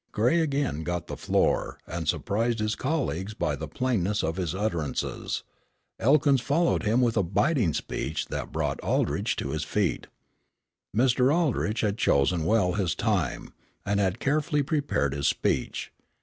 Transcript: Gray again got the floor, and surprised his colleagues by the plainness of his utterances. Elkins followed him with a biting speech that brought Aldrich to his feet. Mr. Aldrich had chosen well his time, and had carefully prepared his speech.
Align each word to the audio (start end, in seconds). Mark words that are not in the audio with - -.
Gray 0.11 0.39
again 0.39 0.81
got 0.81 1.05
the 1.05 1.15
floor, 1.15 1.77
and 1.85 2.07
surprised 2.07 2.57
his 2.57 2.73
colleagues 2.73 3.35
by 3.35 3.55
the 3.55 3.67
plainness 3.67 4.23
of 4.23 4.37
his 4.37 4.55
utterances. 4.55 5.43
Elkins 5.99 6.41
followed 6.41 6.81
him 6.81 7.01
with 7.01 7.17
a 7.17 7.21
biting 7.21 7.71
speech 7.71 8.25
that 8.29 8.51
brought 8.51 8.79
Aldrich 8.79 9.35
to 9.35 9.51
his 9.51 9.63
feet. 9.63 10.07
Mr. 10.97 11.31
Aldrich 11.31 11.81
had 11.81 11.99
chosen 11.99 12.45
well 12.45 12.73
his 12.73 12.95
time, 12.95 13.53
and 13.85 13.99
had 13.99 14.19
carefully 14.19 14.63
prepared 14.63 15.13
his 15.13 15.27
speech. 15.27 15.91